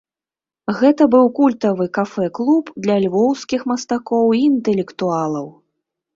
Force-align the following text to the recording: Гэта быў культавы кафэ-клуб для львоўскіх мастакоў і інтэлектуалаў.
Гэта 0.77 1.03
быў 1.15 1.25
культавы 1.39 1.87
кафэ-клуб 1.97 2.73
для 2.87 2.97
львоўскіх 3.05 3.61
мастакоў 3.75 4.27
і 4.41 4.43
інтэлектуалаў. 4.49 5.47